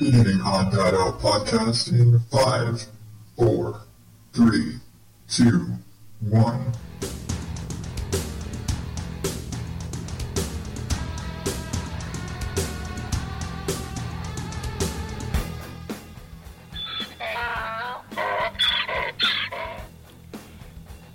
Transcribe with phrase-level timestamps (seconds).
[0.00, 2.86] Beginning Odd Dad Out podcast in five,
[3.36, 3.82] four,
[4.32, 4.76] three,
[5.28, 5.74] two,
[6.20, 6.72] one.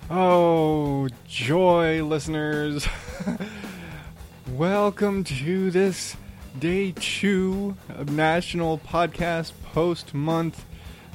[0.08, 2.86] Oh, joy, listeners.
[4.52, 6.16] Welcome to this
[6.58, 10.64] day two of National Podcast Post Month,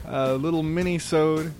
[0.07, 1.53] uh, little mini-sode.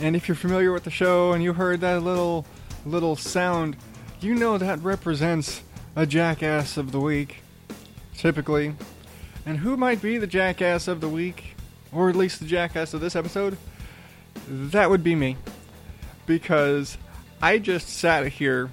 [0.00, 2.46] And if you're familiar with the show and you heard that little
[2.84, 3.76] little sound,
[4.20, 5.62] you know that represents
[5.96, 7.42] a jackass of the week,
[8.16, 8.74] typically.
[9.44, 11.56] And who might be the jackass of the week,
[11.92, 13.56] or at least the jackass of this episode?
[14.48, 15.36] That would be me
[16.26, 16.98] because
[17.42, 18.70] I just sat here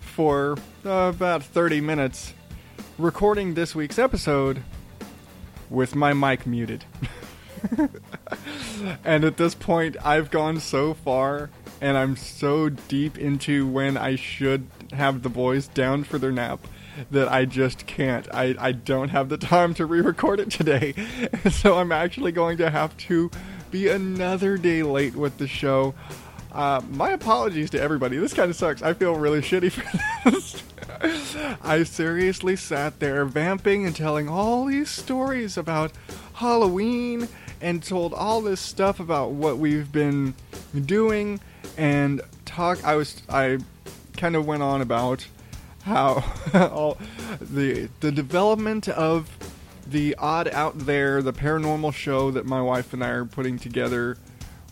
[0.00, 2.34] for uh, about 30 minutes
[2.98, 4.62] recording this week's episode
[5.70, 6.84] with my mic muted.
[9.04, 11.50] and at this point, I've gone so far
[11.80, 16.60] and I'm so deep into when I should have the boys down for their nap
[17.10, 18.28] that I just can't.
[18.32, 20.94] I, I don't have the time to re record it today.
[21.50, 23.30] so I'm actually going to have to
[23.70, 25.94] be another day late with the show.
[26.52, 28.18] Uh, my apologies to everybody.
[28.18, 28.82] This kind of sucks.
[28.82, 30.62] I feel really shitty for this.
[31.62, 35.92] I seriously sat there vamping and telling all these stories about
[36.34, 37.28] Halloween
[37.60, 40.34] and told all this stuff about what we've been
[40.84, 41.40] doing
[41.76, 42.84] and talk.
[42.84, 43.58] I was I
[44.16, 45.26] kind of went on about
[45.82, 46.98] how all
[47.40, 49.30] the the development of
[49.86, 54.16] the odd out there, the paranormal show that my wife and I are putting together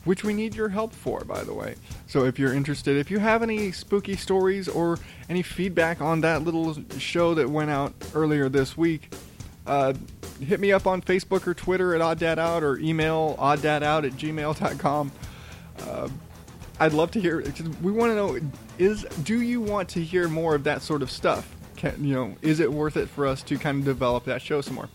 [0.04, 1.74] which we need your help for, by the way.
[2.06, 4.98] So if you're interested, if you have any spooky stories or
[5.28, 9.14] any feedback on that little show that went out earlier this week,
[9.66, 9.92] uh,
[10.40, 15.12] hit me up on Facebook or Twitter at odddadout or email odddadout at gmail.com.
[15.86, 16.08] Uh,
[16.78, 17.44] I'd love to hear.
[17.82, 18.38] We want to know:
[18.78, 21.54] is do you want to hear more of that sort of stuff?
[21.76, 24.62] Can, you know, is it worth it for us to kind of develop that show
[24.62, 24.88] some more?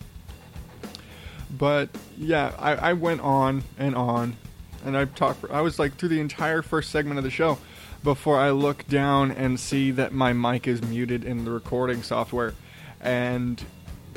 [1.56, 4.36] But yeah, I, I went on and on
[4.86, 5.50] and I talked.
[5.50, 7.58] I was like through the entire first segment of the show
[8.04, 12.54] before I look down and see that my mic is muted in the recording software,
[13.00, 13.62] and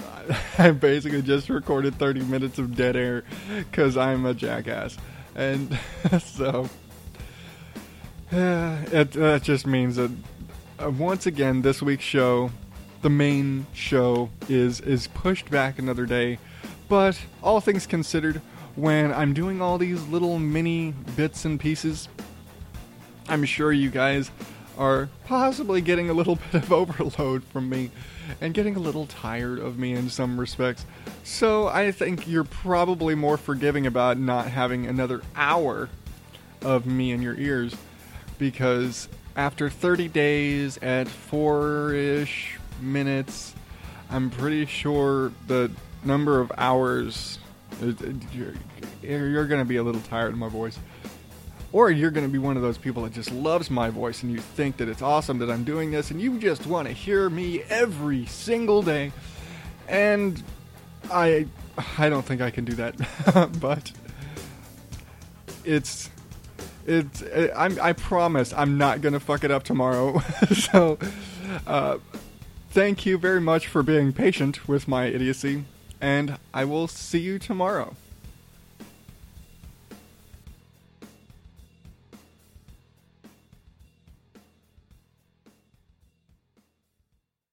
[0.57, 3.23] I basically just recorded 30 minutes of dead air
[3.57, 4.97] because I'm a jackass,
[5.35, 5.77] and
[6.21, 6.69] so
[8.31, 10.11] it that just means that
[10.81, 12.51] uh, once again this week's show,
[13.01, 16.37] the main show is is pushed back another day,
[16.87, 18.41] but all things considered
[18.75, 22.07] when I'm doing all these little mini bits and pieces,
[23.27, 24.31] I'm sure you guys
[24.77, 27.91] are possibly getting a little bit of overload from me
[28.41, 30.85] and getting a little tired of me in some respects.
[31.23, 35.89] So I think you're probably more forgiving about not having another hour
[36.61, 37.75] of me in your ears
[38.37, 43.53] because after 30 days at 4 ish minutes,
[44.09, 45.71] I'm pretty sure the
[46.03, 47.39] number of hours
[47.81, 47.93] Uh, uh,
[48.33, 48.53] you're,
[49.01, 50.77] you're going to be a little tired of my voice.
[51.71, 54.31] Or you're going to be one of those people that just loves my voice and
[54.31, 57.29] you think that it's awesome that I'm doing this and you just want to hear
[57.29, 59.11] me every single day.
[59.87, 60.41] And
[61.11, 61.47] I
[61.97, 62.95] I don't think I can do that.
[63.61, 63.91] but
[65.63, 66.09] it's
[66.87, 70.19] it's it, I'm, I promise I'm not going to fuck it up tomorrow.
[70.51, 70.97] so
[71.67, 71.99] uh,
[72.71, 75.65] thank you very much for being patient with my idiocy
[76.01, 77.95] and I will see you tomorrow.